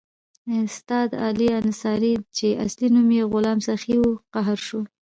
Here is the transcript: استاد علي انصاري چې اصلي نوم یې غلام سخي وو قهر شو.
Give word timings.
استاد 0.65 1.09
علي 1.25 1.49
انصاري 1.61 2.13
چې 2.37 2.47
اصلي 2.65 2.87
نوم 2.95 3.07
یې 3.17 3.23
غلام 3.31 3.59
سخي 3.67 3.95
وو 3.99 4.19
قهر 4.33 4.57
شو. 4.67 4.81